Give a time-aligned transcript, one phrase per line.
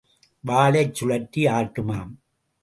[0.43, 2.11] வாலைச் சுழற்றி ஆட்டுமாம்.